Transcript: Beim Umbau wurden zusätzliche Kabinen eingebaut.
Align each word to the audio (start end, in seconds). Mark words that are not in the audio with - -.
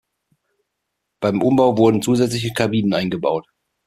Beim 1.19 1.43
Umbau 1.43 1.77
wurden 1.77 2.01
zusätzliche 2.01 2.53
Kabinen 2.53 2.95
eingebaut. 2.95 3.47